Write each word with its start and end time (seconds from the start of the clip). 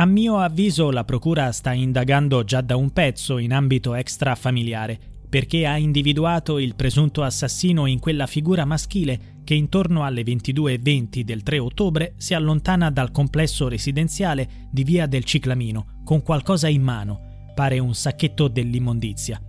A 0.00 0.06
mio 0.06 0.38
avviso 0.38 0.92
la 0.92 1.02
Procura 1.02 1.50
sta 1.50 1.72
indagando 1.72 2.44
già 2.44 2.60
da 2.60 2.76
un 2.76 2.90
pezzo 2.90 3.36
in 3.38 3.52
ambito 3.52 3.94
extrafamiliare, 3.94 4.96
perché 5.28 5.66
ha 5.66 5.76
individuato 5.76 6.60
il 6.60 6.76
presunto 6.76 7.24
assassino 7.24 7.84
in 7.86 7.98
quella 7.98 8.28
figura 8.28 8.64
maschile 8.64 9.40
che 9.42 9.54
intorno 9.54 10.04
alle 10.04 10.22
22.20 10.22 11.22
del 11.22 11.42
3 11.42 11.58
ottobre 11.58 12.14
si 12.16 12.32
allontana 12.32 12.92
dal 12.92 13.10
complesso 13.10 13.66
residenziale 13.66 14.68
di 14.70 14.84
via 14.84 15.08
del 15.08 15.24
Ciclamino 15.24 16.02
con 16.04 16.22
qualcosa 16.22 16.68
in 16.68 16.82
mano, 16.82 17.50
pare 17.56 17.80
un 17.80 17.92
sacchetto 17.92 18.46
dell'immondizia. 18.46 19.42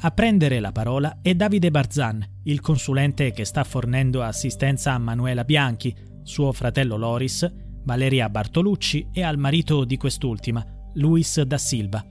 A 0.00 0.10
prendere 0.10 0.58
la 0.58 0.72
parola 0.72 1.18
è 1.22 1.32
Davide 1.36 1.70
Barzan, 1.70 2.40
il 2.42 2.60
consulente 2.60 3.30
che 3.30 3.44
sta 3.44 3.62
fornendo 3.62 4.20
assistenza 4.20 4.94
a 4.94 4.98
Manuela 4.98 5.44
Bianchi, 5.44 5.94
suo 6.24 6.50
fratello 6.50 6.96
Loris, 6.96 7.48
Valeria 7.84 8.28
Bartolucci 8.28 9.08
e 9.12 9.22
al 9.22 9.38
marito 9.38 9.84
di 9.84 9.96
quest'ultima, 9.96 10.64
Luis 10.94 11.40
da 11.42 11.58
Silva. 11.58 12.04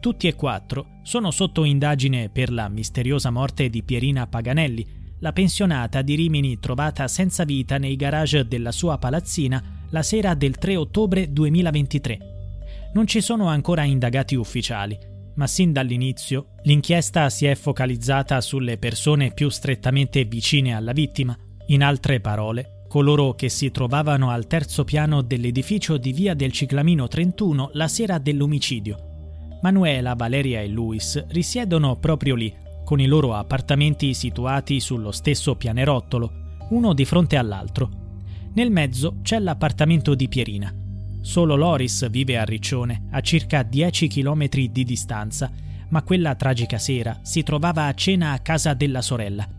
Tutti 0.00 0.28
e 0.28 0.34
quattro 0.34 1.00
sono 1.02 1.30
sotto 1.30 1.64
indagine 1.64 2.28
per 2.28 2.52
la 2.52 2.68
misteriosa 2.68 3.30
morte 3.30 3.68
di 3.68 3.82
Pierina 3.82 4.26
Paganelli, 4.26 4.86
la 5.20 5.32
pensionata 5.32 6.02
di 6.02 6.14
Rimini 6.14 6.58
trovata 6.60 7.08
senza 7.08 7.44
vita 7.44 7.78
nei 7.78 7.96
garage 7.96 8.46
della 8.46 8.70
sua 8.70 8.98
palazzina 8.98 9.86
la 9.90 10.02
sera 10.02 10.34
del 10.34 10.56
3 10.56 10.76
ottobre 10.76 11.32
2023. 11.32 12.18
Non 12.92 13.06
ci 13.06 13.20
sono 13.20 13.48
ancora 13.48 13.82
indagati 13.84 14.36
ufficiali, 14.36 14.96
ma 15.34 15.46
sin 15.46 15.72
dall'inizio 15.72 16.54
l'inchiesta 16.62 17.30
si 17.30 17.46
è 17.46 17.54
focalizzata 17.54 18.40
sulle 18.40 18.76
persone 18.76 19.32
più 19.32 19.48
strettamente 19.48 20.24
vicine 20.24 20.74
alla 20.74 20.92
vittima, 20.92 21.36
in 21.68 21.82
altre 21.82 22.20
parole, 22.20 22.77
coloro 22.88 23.34
che 23.34 23.50
si 23.50 23.70
trovavano 23.70 24.30
al 24.30 24.46
terzo 24.46 24.82
piano 24.82 25.22
dell'edificio 25.22 25.98
di 25.98 26.12
via 26.12 26.34
del 26.34 26.50
Ciclamino 26.50 27.06
31 27.06 27.70
la 27.74 27.86
sera 27.86 28.18
dell'omicidio. 28.18 29.58
Manuela, 29.60 30.14
Valeria 30.14 30.60
e 30.60 30.68
Luis 30.68 31.22
risiedono 31.28 31.96
proprio 31.96 32.34
lì, 32.34 32.52
con 32.84 33.00
i 33.00 33.06
loro 33.06 33.34
appartamenti 33.34 34.14
situati 34.14 34.80
sullo 34.80 35.12
stesso 35.12 35.54
pianerottolo, 35.54 36.56
uno 36.70 36.94
di 36.94 37.04
fronte 37.04 37.36
all'altro. 37.36 37.90
Nel 38.54 38.70
mezzo 38.70 39.16
c'è 39.22 39.38
l'appartamento 39.38 40.14
di 40.14 40.26
Pierina. 40.26 40.74
Solo 41.20 41.56
Loris 41.56 42.08
vive 42.08 42.38
a 42.38 42.44
Riccione, 42.44 43.08
a 43.10 43.20
circa 43.20 43.62
10 43.62 44.08
km 44.08 44.48
di 44.48 44.84
distanza, 44.84 45.52
ma 45.90 46.02
quella 46.02 46.34
tragica 46.34 46.78
sera 46.78 47.18
si 47.22 47.42
trovava 47.42 47.86
a 47.86 47.94
cena 47.94 48.32
a 48.32 48.38
casa 48.38 48.72
della 48.72 49.02
sorella. 49.02 49.57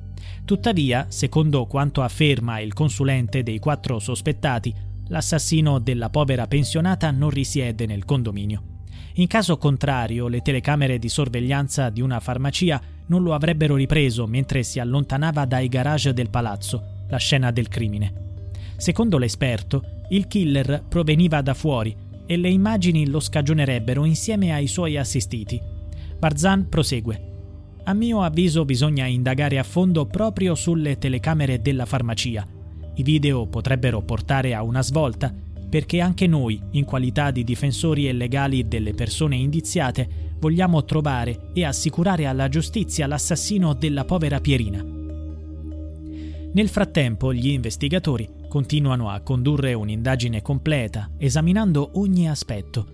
Tuttavia, 0.49 1.05
secondo 1.09 1.67
quanto 1.67 2.01
afferma 2.01 2.59
il 2.59 2.73
consulente 2.73 3.43
dei 3.43 3.59
quattro 3.59 3.99
sospettati, 3.99 4.73
l'assassino 5.09 5.77
della 5.77 6.09
povera 6.09 6.47
pensionata 6.47 7.11
non 7.11 7.29
risiede 7.29 7.85
nel 7.85 8.03
condominio. 8.03 8.63
In 9.17 9.27
caso 9.27 9.59
contrario, 9.59 10.27
le 10.27 10.41
telecamere 10.41 10.97
di 10.97 11.07
sorveglianza 11.07 11.91
di 11.91 12.01
una 12.01 12.19
farmacia 12.19 12.81
non 13.09 13.21
lo 13.21 13.35
avrebbero 13.35 13.75
ripreso 13.75 14.25
mentre 14.25 14.63
si 14.63 14.79
allontanava 14.79 15.45
dai 15.45 15.67
garage 15.67 16.13
del 16.13 16.31
palazzo, 16.31 17.05
la 17.09 17.17
scena 17.17 17.51
del 17.51 17.67
crimine. 17.67 18.47
Secondo 18.75 19.19
l'esperto, 19.19 19.83
il 20.09 20.25
killer 20.25 20.83
proveniva 20.89 21.43
da 21.43 21.53
fuori 21.53 21.95
e 22.25 22.37
le 22.37 22.49
immagini 22.49 23.07
lo 23.07 23.19
scagionerebbero 23.19 24.03
insieme 24.03 24.51
ai 24.51 24.65
suoi 24.65 24.97
assistiti. 24.97 25.61
Barzan 26.17 26.69
prosegue. 26.69 27.28
A 27.83 27.93
mio 27.93 28.21
avviso 28.21 28.65
bisogna 28.65 29.05
indagare 29.05 29.57
a 29.57 29.63
fondo 29.63 30.05
proprio 30.05 30.53
sulle 30.53 30.97
telecamere 30.97 31.61
della 31.61 31.85
farmacia. 31.85 32.47
I 32.95 33.03
video 33.03 33.47
potrebbero 33.47 34.01
portare 34.01 34.53
a 34.53 34.61
una 34.61 34.83
svolta, 34.83 35.33
perché 35.69 36.01
anche 36.01 36.27
noi, 36.27 36.61
in 36.71 36.85
qualità 36.85 37.31
di 37.31 37.43
difensori 37.43 38.07
e 38.07 38.13
legali 38.13 38.67
delle 38.67 38.93
persone 38.93 39.37
indiziate, 39.37 40.35
vogliamo 40.39 40.83
trovare 40.83 41.51
e 41.53 41.63
assicurare 41.63 42.25
alla 42.25 42.49
giustizia 42.49 43.07
l'assassino 43.07 43.73
della 43.73 44.05
povera 44.05 44.39
Pierina. 44.39 44.83
Nel 46.51 46.69
frattempo 46.69 47.33
gli 47.33 47.49
investigatori 47.49 48.27
continuano 48.47 49.09
a 49.09 49.21
condurre 49.21 49.73
un'indagine 49.73 50.41
completa, 50.41 51.11
esaminando 51.17 51.91
ogni 51.93 52.27
aspetto. 52.27 52.87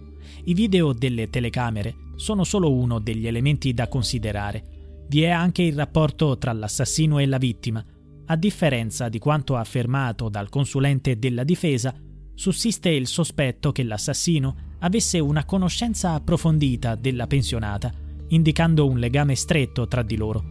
I 0.46 0.54
video 0.54 0.92
delle 0.94 1.30
telecamere 1.30 1.96
sono 2.16 2.44
solo 2.44 2.72
uno 2.72 3.00
degli 3.00 3.28
elementi 3.28 3.74
da 3.74 3.88
considerare. 3.88 4.75
Vi 5.16 5.24
è 5.24 5.30
anche 5.30 5.62
il 5.62 5.76
rapporto 5.76 6.38
tra 6.38 6.52
l'assassino 6.52 7.20
e 7.20 7.26
la 7.26 7.38
vittima. 7.38 7.82
A 8.26 8.36
differenza 8.36 9.08
di 9.08 9.18
quanto 9.18 9.56
affermato 9.56 10.28
dal 10.28 10.50
consulente 10.50 11.18
della 11.18 11.46
difesa, 11.46 11.96
sussiste 12.34 12.90
il 12.90 13.08
sospetto 13.08 13.72
che 13.72 13.84
l'assassino 13.84 14.74
avesse 14.80 15.20
una 15.20 15.46
conoscenza 15.46 16.16
approfondita 16.16 16.96
della 16.96 17.28
pensionata, 17.28 17.94
indicando 18.28 18.90
un 18.90 19.00
legame 19.00 19.36
stretto 19.36 19.88
tra 19.88 20.02
di 20.02 20.18
loro. 20.18 20.44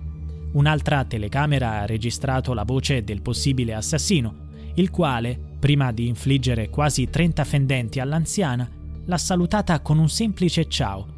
Un'altra 0.53 1.05
telecamera 1.05 1.81
ha 1.81 1.85
registrato 1.85 2.55
la 2.55 2.65
voce 2.65 3.05
del 3.05 3.21
possibile 3.21 3.75
assassino, 3.75 4.47
il 4.77 4.89
quale, 4.89 5.39
prima 5.59 5.93
di 5.93 6.07
infliggere 6.07 6.71
quasi 6.71 7.11
30 7.11 7.45
fendenti 7.45 8.01
all'anziana, 8.01 8.67
l'ha 9.05 9.19
salutata 9.19 9.81
con 9.81 9.99
un 9.99 10.09
semplice 10.09 10.67
ciao 10.69 11.14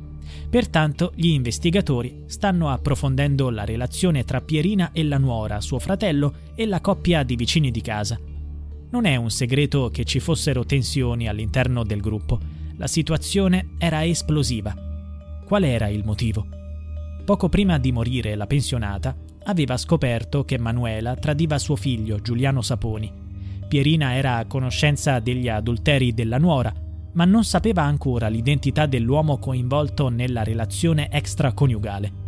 Pertanto 0.48 1.12
gli 1.14 1.28
investigatori 1.28 2.22
stanno 2.26 2.70
approfondendo 2.70 3.50
la 3.50 3.64
relazione 3.64 4.24
tra 4.24 4.40
Pierina 4.40 4.90
e 4.92 5.02
la 5.04 5.18
nuora, 5.18 5.60
suo 5.60 5.78
fratello, 5.78 6.34
e 6.54 6.66
la 6.66 6.80
coppia 6.80 7.24
di 7.24 7.36
vicini 7.36 7.70
di 7.70 7.80
casa. 7.80 8.18
Non 8.90 9.04
è 9.04 9.16
un 9.16 9.30
segreto 9.30 9.90
che 9.90 10.04
ci 10.04 10.20
fossero 10.20 10.64
tensioni 10.64 11.28
all'interno 11.28 11.82
del 11.82 12.00
gruppo. 12.00 12.38
La 12.76 12.86
situazione 12.86 13.70
era 13.78 14.04
esplosiva. 14.04 14.74
Qual 15.44 15.64
era 15.64 15.88
il 15.88 16.04
motivo? 16.04 16.46
Poco 17.24 17.48
prima 17.48 17.78
di 17.78 17.90
morire 17.90 18.36
la 18.36 18.46
pensionata 18.46 19.16
aveva 19.44 19.76
scoperto 19.76 20.44
che 20.44 20.58
Manuela 20.58 21.16
tradiva 21.16 21.58
suo 21.58 21.74
figlio 21.74 22.20
Giuliano 22.20 22.62
Saponi. 22.62 23.12
Pierina 23.66 24.14
era 24.14 24.36
a 24.36 24.46
conoscenza 24.46 25.18
degli 25.18 25.48
adulteri 25.48 26.14
della 26.14 26.38
nuora 26.38 26.72
ma 27.16 27.24
non 27.24 27.44
sapeva 27.44 27.82
ancora 27.82 28.28
l'identità 28.28 28.86
dell'uomo 28.86 29.38
coinvolto 29.38 30.08
nella 30.08 30.44
relazione 30.44 31.10
extraconiugale. 31.10 32.24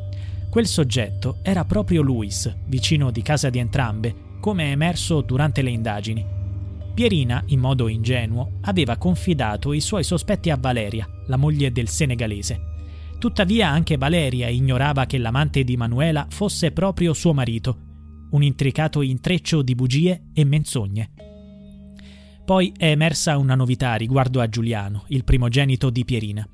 Quel 0.51 0.67
soggetto 0.67 1.39
era 1.43 1.65
proprio 1.65 2.01
Luis, 2.03 2.53
vicino 2.67 3.11
di 3.11 3.23
casa 3.23 3.51
di 3.51 3.59
entrambe, 3.59 4.15
come 4.41 4.65
è 4.65 4.71
emerso 4.71 5.21
durante 5.21 5.63
le 5.63 5.71
indagini. 5.71 6.25
Pierina, 6.95 7.43
in 7.49 7.61
modo 7.61 7.87
ingenuo, 7.87 8.59
aveva 8.63 8.97
confidato 8.97 9.73
i 9.73 9.81
suoi 9.81 10.03
sospetti 10.03 10.51
a 10.51 10.57
Valeria, 10.59 11.07
la 11.27 11.37
moglie 11.37 11.71
del 11.71 11.89
senegalese. 11.89 12.61
Tuttavia 13.19 13.69
anche 13.69 13.99
Valeria 13.99 14.49
ignorava 14.49 15.05
che 15.05 15.19
l'amante 15.19 15.65
di 15.65 15.77
Manuela 15.77 16.27
fosse 16.31 16.73
proprio 16.73 17.13
suo 17.13 17.35
marito, 17.35 17.79
un 18.31 18.43
intricato 18.43 19.03
intreccio 19.03 19.63
di 19.63 19.75
bugie 19.75 20.29
e 20.33 20.45
menzogne. 20.45 21.28
Poi 22.49 22.73
è 22.79 22.87
emersa 22.87 23.37
una 23.37 23.55
novità 23.55 23.95
riguardo 23.97 24.41
a 24.41 24.49
Giuliano, 24.49 25.05
il 25.09 25.23
primogenito 25.23 25.91
di 25.91 26.07
Pierina. 26.07 26.49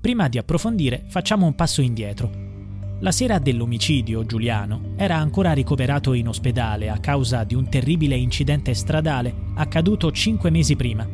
Prima 0.00 0.26
di 0.26 0.36
approfondire, 0.36 1.04
facciamo 1.06 1.46
un 1.46 1.54
passo 1.54 1.80
indietro. 1.80 2.28
La 2.98 3.12
sera 3.12 3.38
dell'omicidio, 3.38 4.26
Giuliano 4.26 4.94
era 4.96 5.14
ancora 5.14 5.52
ricoverato 5.52 6.12
in 6.14 6.26
ospedale 6.26 6.88
a 6.88 6.98
causa 6.98 7.44
di 7.44 7.54
un 7.54 7.68
terribile 7.68 8.16
incidente 8.16 8.74
stradale 8.74 9.32
accaduto 9.54 10.10
cinque 10.10 10.50
mesi 10.50 10.74
prima. 10.74 11.08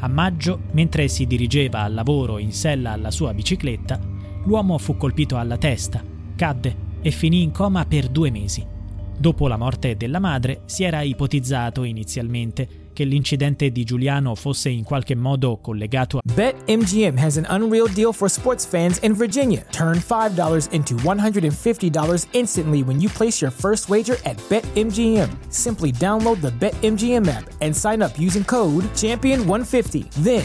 A 0.00 0.08
maggio, 0.08 0.64
mentre 0.72 1.08
si 1.08 1.26
dirigeva 1.26 1.84
al 1.84 1.94
lavoro 1.94 2.36
in 2.36 2.52
sella 2.52 2.90
alla 2.90 3.10
sua 3.10 3.32
bicicletta, 3.32 3.98
l'uomo 4.44 4.76
fu 4.76 4.98
colpito 4.98 5.38
alla 5.38 5.56
testa, 5.56 6.04
cadde 6.36 6.76
e 7.00 7.10
finì 7.10 7.40
in 7.40 7.50
coma 7.50 7.86
per 7.86 8.08
due 8.08 8.30
mesi. 8.30 8.62
Dopo 9.16 9.48
la 9.48 9.56
morte 9.56 9.96
della 9.96 10.18
madre 10.18 10.64
si 10.66 10.84
era 10.84 11.00
ipotizzato 11.00 11.84
inizialmente 11.84 12.83
che 12.94 13.04
l'incidente 13.04 13.70
di 13.70 13.84
Giuliano 13.84 14.34
fosse 14.34 14.70
in 14.70 14.84
qualche 14.84 15.14
modo 15.14 15.58
collegato 15.58 16.16
a 16.16 16.20
BetMGM 16.34 17.18
has 17.18 17.36
an 17.36 17.46
unreal 17.50 17.88
deal 17.88 18.12
for 18.12 18.30
sports 18.30 18.64
fans 18.64 18.98
in 19.02 19.12
Virginia. 19.12 19.66
Turn 19.70 19.98
$5 19.98 20.72
into 20.72 20.94
$150 20.96 22.26
instantly 22.32 22.82
when 22.82 23.00
you 23.00 23.10
place 23.10 23.42
your 23.42 23.50
first 23.50 23.88
wager 23.90 24.16
at 24.24 24.36
BetMGM. 24.48 25.28
Simply 25.50 25.92
download 25.92 26.40
the 26.40 26.50
BetMGM 26.50 27.28
app 27.28 27.44
and 27.60 27.76
sign 27.76 28.00
up 28.00 28.18
using 28.18 28.44
code 28.44 28.84
Champion150. 28.94 30.10
Then, 30.22 30.44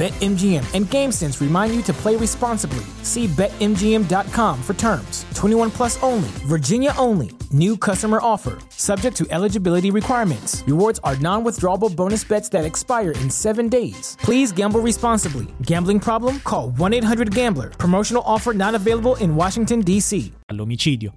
BetMGM 0.00 0.64
and 0.74 0.86
GameSense 0.86 1.42
remind 1.42 1.74
you 1.74 1.82
to 1.82 1.92
play 1.92 2.16
responsibly. 2.16 2.86
See 3.02 3.26
BetMGM.com 3.26 4.62
for 4.62 4.72
terms. 4.72 5.26
21 5.34 5.70
plus 5.70 6.02
only, 6.02 6.30
Virginia 6.48 6.94
only. 6.96 7.32
New 7.52 7.76
customer 7.76 8.18
offer, 8.22 8.56
subject 8.70 9.14
to 9.18 9.26
eligibility 9.28 9.90
requirements. 9.90 10.64
Rewards 10.66 11.00
are 11.02 11.18
non 11.18 11.44
withdrawable 11.44 11.94
bonus 11.94 12.24
bets 12.24 12.48
that 12.48 12.64
expire 12.64 13.10
in 13.20 13.28
seven 13.28 13.68
days. 13.68 14.16
Please 14.22 14.52
gamble 14.54 14.80
responsibly. 14.80 15.46
Gambling 15.66 16.00
problem? 16.00 16.40
Call 16.44 16.70
1 16.78 16.94
800 16.94 17.30
Gambler. 17.34 17.68
Promotional 17.76 18.22
offer 18.24 18.54
not 18.54 18.74
available 18.74 19.16
in 19.16 19.36
Washington, 19.36 19.80
D.C. 19.80 20.32
All'omicidio. 20.46 21.12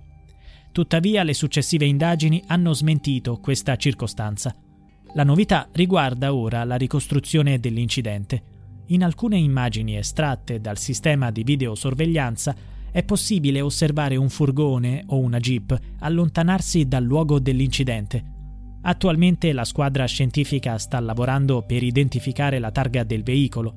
Tuttavia, 0.73 1.23
le 1.23 1.33
successive 1.33 1.85
indagini 1.85 2.43
hanno 2.47 2.73
smentito 2.73 3.37
questa 3.37 3.77
circostanza. 3.77 4.53
La 5.13 5.23
novità 5.23 5.69
riguarda 5.71 6.33
ora 6.33 6.65
la 6.65 6.75
ricostruzione 6.75 7.61
dell'incidente. 7.61 8.52
In 8.87 9.03
alcune 9.03 9.37
immagini 9.37 9.95
estratte 9.95 10.59
dal 10.59 10.77
sistema 10.77 11.31
di 11.31 11.43
videosorveglianza 11.43 12.55
è 12.91 13.03
possibile 13.03 13.61
osservare 13.61 14.17
un 14.17 14.29
furgone 14.29 15.03
o 15.07 15.17
una 15.17 15.39
jeep 15.39 15.77
allontanarsi 15.99 16.87
dal 16.87 17.03
luogo 17.03 17.39
dell'incidente. 17.39 18.23
Attualmente 18.81 19.53
la 19.53 19.63
squadra 19.63 20.05
scientifica 20.05 20.77
sta 20.77 20.99
lavorando 20.99 21.61
per 21.61 21.81
identificare 21.81 22.59
la 22.59 22.71
targa 22.71 23.03
del 23.03 23.23
veicolo. 23.23 23.75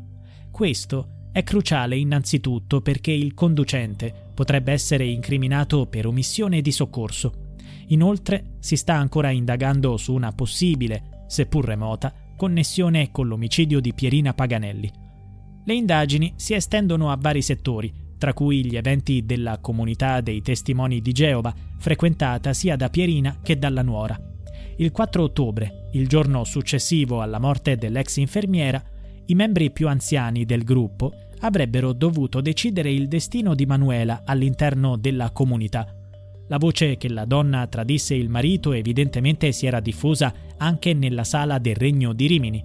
Questo 0.51 1.29
è 1.31 1.45
cruciale 1.45 1.97
innanzitutto 1.97 2.81
perché 2.81 3.13
il 3.13 3.33
conducente 3.33 4.13
potrebbe 4.35 4.73
essere 4.73 5.07
incriminato 5.07 5.87
per 5.87 6.07
omissione 6.07 6.61
di 6.61 6.73
soccorso. 6.73 7.55
Inoltre 7.89 8.57
si 8.59 8.75
sta 8.77 8.95
ancora 8.95 9.31
indagando 9.31 9.97
su 9.97 10.13
una 10.13 10.33
possibile 10.33 11.25
seppur 11.29 11.65
remota, 11.65 12.13
connessione 12.37 13.11
con 13.11 13.27
l'omicidio 13.27 13.81
di 13.81 13.93
Pierina 13.93 14.35
Paganelli. 14.35 14.93
Le 15.65 15.75
indagini 15.75 16.35
si 16.37 16.55
estendono 16.55 17.11
a 17.11 17.19
vari 17.21 17.43
settori, 17.43 17.93
tra 18.19 18.33
cui 18.33 18.65
gli 18.65 18.77
eventi 18.77 19.25
della 19.27 19.59
comunità 19.59 20.21
dei 20.21 20.43
testimoni 20.43 21.01
di 21.01 21.13
Geova, 21.13 21.53
frequentata 21.79 22.53
sia 22.53 22.77
da 22.77 22.89
Pierina 22.89 23.39
che 23.43 23.59
dalla 23.59 23.83
nuora. 23.83 24.17
Il 24.77 24.93
4 24.93 25.23
ottobre, 25.23 25.89
il 25.93 26.07
giorno 26.07 26.45
successivo 26.45 27.23
alla 27.23 27.41
morte 27.41 27.77
dell'ex 27.77 28.17
infermiera, 28.19 28.83
i 29.27 29.35
membri 29.35 29.73
più 29.73 29.89
anziani 29.89 30.45
del 30.45 30.63
gruppo 30.63 31.13
avrebbero 31.41 31.93
dovuto 31.93 32.41
decidere 32.41 32.93
il 32.93 33.09
destino 33.09 33.55
di 33.55 33.67
Manuela 33.67 34.23
all'interno 34.25 34.97
della 34.97 35.31
comunità 35.31 35.96
la 36.49 36.59
voce 36.59 36.97
che 36.97 37.09
la 37.09 37.25
donna 37.25 37.67
tradisse 37.67 38.15
il 38.15 38.29
marito 38.29 38.73
evidentemente 38.73 39.51
si 39.53 39.67
era 39.67 39.81
diffusa 39.81 40.33
anche 40.59 40.95
nella 40.95 41.25
sala 41.25 41.59
del 41.59 41.75
regno 41.75 42.13
di 42.13 42.27
Rimini. 42.27 42.65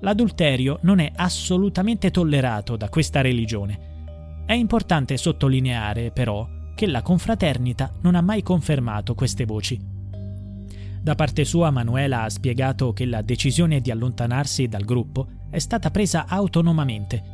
L'adulterio 0.00 0.78
non 0.82 0.98
è 0.98 1.10
assolutamente 1.14 2.10
tollerato 2.10 2.76
da 2.76 2.88
questa 2.88 3.20
religione. 3.20 4.42
È 4.44 4.52
importante 4.52 5.16
sottolineare, 5.16 6.10
però, 6.10 6.46
che 6.74 6.86
la 6.86 7.02
confraternita 7.02 7.94
non 8.02 8.14
ha 8.14 8.20
mai 8.20 8.42
confermato 8.42 9.14
queste 9.14 9.44
voci. 9.44 9.80
Da 11.00 11.14
parte 11.14 11.44
sua 11.44 11.70
Manuela 11.70 12.22
ha 12.22 12.30
spiegato 12.30 12.92
che 12.92 13.06
la 13.06 13.22
decisione 13.22 13.80
di 13.80 13.90
allontanarsi 13.90 14.66
dal 14.66 14.84
gruppo 14.84 15.28
è 15.50 15.58
stata 15.58 15.90
presa 15.90 16.26
autonomamente 16.26 17.33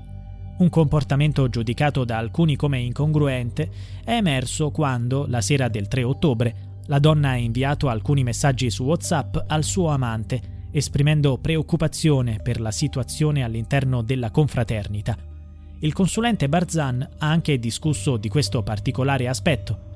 un 0.61 0.69
comportamento 0.69 1.49
giudicato 1.49 2.05
da 2.05 2.19
alcuni 2.19 2.55
come 2.55 2.81
incongruente 2.81 3.71
è 4.05 4.13
emerso 4.13 4.71
quando, 4.71 5.25
la 5.27 5.41
sera 5.41 5.69
del 5.69 5.89
3 5.89 6.03
ottobre, 6.03 6.55
la 6.87 6.99
donna 6.99 7.31
ha 7.31 7.37
inviato 7.37 7.89
alcuni 7.89 8.23
messaggi 8.23 8.71
su 8.71 8.85
WhatsApp 8.85 9.37
al 9.47 9.65
suo 9.65 9.89
amante, 9.89 10.69
esprimendo 10.71 11.39
preoccupazione 11.39 12.41
per 12.43 12.61
la 12.61 12.71
situazione 12.71 13.43
all'interno 13.43 14.03
della 14.03 14.31
confraternita. 14.31 15.17
Il 15.79 15.95
consulente 15.95 16.47
Barzan 16.49 17.09
ha 17.19 17.31
anche 17.31 17.59
discusso 17.59 18.19
di 18.19 18.29
questo 18.29 18.63
particolare 18.63 19.29
aspetto. 19.29 19.89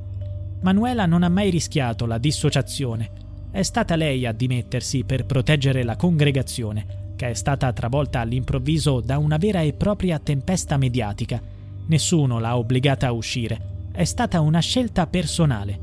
Manuela 0.62 1.04
non 1.04 1.22
ha 1.24 1.28
mai 1.28 1.50
rischiato 1.50 2.06
la 2.06 2.16
dissociazione. 2.16 3.10
È 3.50 3.62
stata 3.62 3.96
lei 3.96 4.24
a 4.24 4.32
dimettersi 4.32 5.04
per 5.04 5.26
proteggere 5.26 5.84
la 5.84 5.96
congregazione 5.96 7.02
che 7.24 7.30
è 7.30 7.32
stata 7.32 7.72
travolta 7.72 8.20
all'improvviso 8.20 9.00
da 9.00 9.16
una 9.16 9.38
vera 9.38 9.62
e 9.62 9.72
propria 9.72 10.18
tempesta 10.18 10.76
mediatica. 10.76 11.40
Nessuno 11.86 12.38
l'ha 12.38 12.58
obbligata 12.58 13.06
a 13.06 13.12
uscire. 13.12 13.88
È 13.92 14.04
stata 14.04 14.42
una 14.42 14.60
scelta 14.60 15.06
personale. 15.06 15.80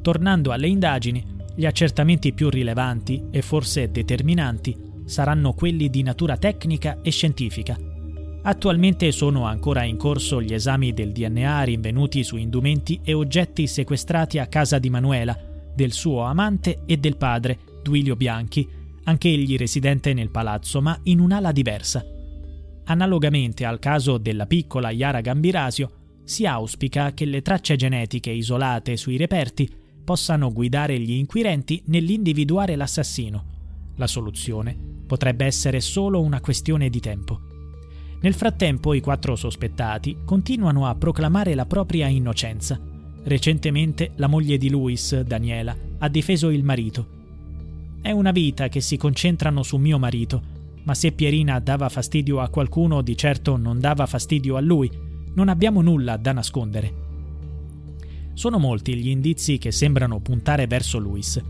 Tornando 0.00 0.52
alle 0.52 0.68
indagini, 0.68 1.24
gli 1.52 1.66
accertamenti 1.66 2.32
più 2.32 2.48
rilevanti 2.48 3.24
e 3.32 3.42
forse 3.42 3.90
determinanti 3.90 5.02
saranno 5.04 5.52
quelli 5.52 5.90
di 5.90 6.02
natura 6.04 6.36
tecnica 6.36 6.98
e 7.02 7.10
scientifica. 7.10 7.76
Attualmente 8.42 9.10
sono 9.10 9.46
ancora 9.46 9.82
in 9.82 9.96
corso 9.96 10.40
gli 10.40 10.54
esami 10.54 10.92
del 10.92 11.10
DNA 11.10 11.62
rinvenuti 11.62 12.22
su 12.22 12.36
indumenti 12.36 13.00
e 13.02 13.14
oggetti 13.14 13.66
sequestrati 13.66 14.38
a 14.38 14.46
casa 14.46 14.78
di 14.78 14.90
Manuela, 14.90 15.36
del 15.74 15.90
suo 15.90 16.20
amante 16.20 16.82
e 16.86 16.98
del 16.98 17.16
padre, 17.16 17.58
Duilio 17.82 18.14
Bianchi, 18.14 18.77
anche 19.08 19.28
egli 19.28 19.56
residente 19.56 20.12
nel 20.12 20.30
palazzo, 20.30 20.82
ma 20.82 20.98
in 21.04 21.18
un'ala 21.18 21.50
diversa. 21.50 22.04
Analogamente 22.84 23.64
al 23.64 23.78
caso 23.78 24.18
della 24.18 24.46
piccola 24.46 24.90
Yara 24.90 25.22
Gambirasio, 25.22 25.92
si 26.24 26.44
auspica 26.44 27.14
che 27.14 27.24
le 27.24 27.40
tracce 27.40 27.76
genetiche 27.76 28.30
isolate 28.30 28.98
sui 28.98 29.16
reperti 29.16 29.68
possano 30.04 30.52
guidare 30.52 30.98
gli 31.00 31.12
inquirenti 31.12 31.82
nell'individuare 31.86 32.76
l'assassino. 32.76 33.56
La 33.96 34.06
soluzione 34.06 34.76
potrebbe 35.06 35.46
essere 35.46 35.80
solo 35.80 36.20
una 36.20 36.40
questione 36.40 36.90
di 36.90 37.00
tempo. 37.00 37.40
Nel 38.20 38.34
frattempo 38.34 38.92
i 38.92 39.00
quattro 39.00 39.36
sospettati 39.36 40.18
continuano 40.24 40.86
a 40.86 40.94
proclamare 40.94 41.54
la 41.54 41.64
propria 41.64 42.08
innocenza. 42.08 42.78
Recentemente 43.24 44.12
la 44.16 44.26
moglie 44.26 44.58
di 44.58 44.68
Luis, 44.68 45.18
Daniela, 45.20 45.74
ha 45.98 46.08
difeso 46.08 46.50
il 46.50 46.62
marito 46.62 47.16
è 48.00 48.10
una 48.10 48.30
vita 48.30 48.68
che 48.68 48.80
si 48.80 48.96
concentrano 48.96 49.62
su 49.62 49.76
mio 49.76 49.98
marito, 49.98 50.56
ma 50.84 50.94
se 50.94 51.12
Pierina 51.12 51.58
dava 51.58 51.88
fastidio 51.88 52.40
a 52.40 52.48
qualcuno, 52.48 53.02
di 53.02 53.16
certo 53.16 53.56
non 53.56 53.78
dava 53.78 54.06
fastidio 54.06 54.56
a 54.56 54.60
lui. 54.60 54.90
Non 55.34 55.48
abbiamo 55.48 55.82
nulla 55.82 56.16
da 56.16 56.32
nascondere. 56.32 57.06
Sono 58.32 58.58
molti 58.58 58.94
gli 58.94 59.08
indizi 59.08 59.58
che 59.58 59.70
sembrano 59.70 60.20
puntare 60.20 60.66
verso 60.66 60.98
Luis. 60.98 61.42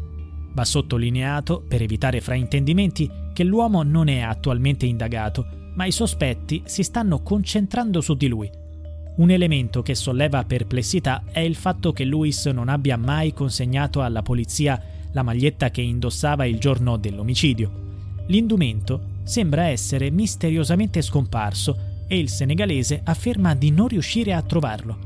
Va 0.52 0.64
sottolineato, 0.64 1.62
per 1.68 1.82
evitare 1.82 2.20
fraintendimenti, 2.20 3.08
che 3.32 3.44
l'uomo 3.44 3.82
non 3.84 4.08
è 4.08 4.20
attualmente 4.20 4.86
indagato, 4.86 5.46
ma 5.74 5.84
i 5.84 5.92
sospetti 5.92 6.62
si 6.64 6.82
stanno 6.82 7.22
concentrando 7.22 8.00
su 8.00 8.14
di 8.14 8.26
lui. 8.26 8.50
Un 9.18 9.30
elemento 9.30 9.82
che 9.82 9.94
solleva 9.94 10.44
perplessità 10.44 11.22
è 11.30 11.40
il 11.40 11.54
fatto 11.54 11.92
che 11.92 12.04
Luis 12.04 12.46
non 12.46 12.68
abbia 12.68 12.96
mai 12.96 13.32
consegnato 13.32 14.02
alla 14.02 14.22
polizia 14.22 14.82
la 15.12 15.22
maglietta 15.22 15.70
che 15.70 15.80
indossava 15.80 16.44
il 16.44 16.58
giorno 16.58 16.96
dell'omicidio. 16.96 17.86
L'indumento 18.26 19.16
sembra 19.24 19.66
essere 19.66 20.10
misteriosamente 20.10 21.02
scomparso 21.02 22.04
e 22.06 22.18
il 22.18 22.28
senegalese 22.28 23.00
afferma 23.04 23.54
di 23.54 23.70
non 23.70 23.88
riuscire 23.88 24.32
a 24.32 24.42
trovarlo. 24.42 24.98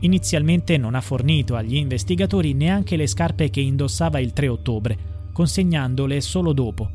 Inizialmente 0.00 0.76
non 0.76 0.94
ha 0.94 1.00
fornito 1.00 1.56
agli 1.56 1.76
investigatori 1.76 2.52
neanche 2.52 2.96
le 2.96 3.06
scarpe 3.06 3.48
che 3.48 3.60
indossava 3.60 4.18
il 4.18 4.32
3 4.32 4.48
ottobre, 4.48 4.98
consegnandole 5.32 6.20
solo 6.20 6.52
dopo. 6.52 6.90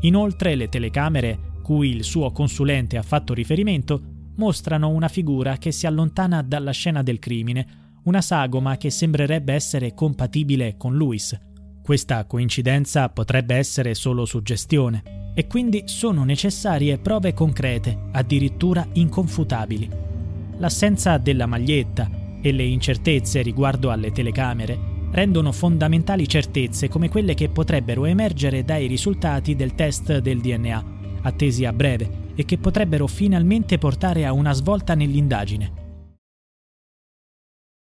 Inoltre 0.00 0.54
le 0.54 0.68
telecamere, 0.68 1.38
cui 1.62 1.88
il 1.88 2.04
suo 2.04 2.30
consulente 2.32 2.98
ha 2.98 3.02
fatto 3.02 3.32
riferimento, 3.32 4.02
mostrano 4.36 4.90
una 4.90 5.08
figura 5.08 5.56
che 5.56 5.72
si 5.72 5.86
allontana 5.86 6.42
dalla 6.42 6.72
scena 6.72 7.02
del 7.02 7.18
crimine, 7.18 7.66
una 8.04 8.20
sagoma 8.20 8.76
che 8.76 8.90
sembrerebbe 8.90 9.54
essere 9.54 9.94
compatibile 9.94 10.76
con 10.76 10.94
Luis. 10.94 11.38
Questa 11.84 12.24
coincidenza 12.24 13.10
potrebbe 13.10 13.56
essere 13.56 13.92
solo 13.92 14.24
suggestione 14.24 15.32
e 15.34 15.46
quindi 15.46 15.82
sono 15.84 16.24
necessarie 16.24 16.96
prove 16.96 17.34
concrete, 17.34 18.04
addirittura 18.12 18.88
inconfutabili. 18.94 19.90
L'assenza 20.56 21.18
della 21.18 21.44
maglietta 21.44 22.10
e 22.40 22.52
le 22.52 22.64
incertezze 22.64 23.42
riguardo 23.42 23.90
alle 23.90 24.12
telecamere 24.12 24.78
rendono 25.10 25.52
fondamentali 25.52 26.26
certezze 26.26 26.88
come 26.88 27.10
quelle 27.10 27.34
che 27.34 27.50
potrebbero 27.50 28.06
emergere 28.06 28.64
dai 28.64 28.86
risultati 28.86 29.54
del 29.54 29.74
test 29.74 30.20
del 30.20 30.40
DNA, 30.40 30.84
attesi 31.20 31.66
a 31.66 31.72
breve, 31.74 32.32
e 32.34 32.46
che 32.46 32.56
potrebbero 32.56 33.06
finalmente 33.06 33.76
portare 33.76 34.24
a 34.24 34.32
una 34.32 34.54
svolta 34.54 34.94
nell'indagine. 34.94 35.83